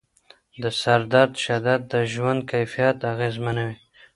د 0.61 0.63
سردرد 0.81 1.33
شدت 1.45 1.81
د 1.91 1.93
ژوند 2.13 2.39
کیفیت 2.51 2.97
اغېزمنوي. 3.13 3.77